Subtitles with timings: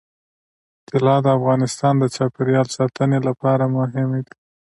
[0.89, 4.33] طلا د افغانستان د چاپیریال ساتنې لپاره مهم دي.